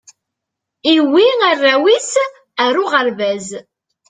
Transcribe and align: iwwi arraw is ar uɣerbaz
iwwi 0.93 1.25
arraw 1.49 1.83
is 1.97 2.11
ar 2.63 2.75
uɣerbaz 2.83 3.47